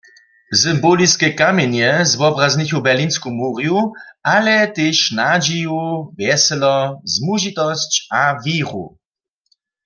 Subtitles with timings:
[0.61, 3.77] Symboliske kamjenje zwobraznichu Berlinsku murju,
[4.35, 5.79] ale tež nadźiju,
[6.17, 6.75] wjeselo,
[7.13, 7.91] zmužitosć
[8.21, 8.85] a wěru.